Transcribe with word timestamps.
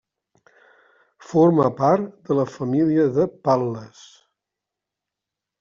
Forma 1.31 1.67
part 1.83 2.09
de 2.31 2.37
la 2.39 2.45
família 2.55 3.07
de 3.19 3.29
Pal·les. 3.49 4.03